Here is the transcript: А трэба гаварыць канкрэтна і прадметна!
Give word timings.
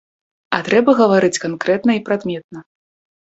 А 0.57 0.59
трэба 0.69 0.95
гаварыць 1.01 1.41
канкрэтна 1.45 1.91
і 1.99 2.03
прадметна! 2.07 2.59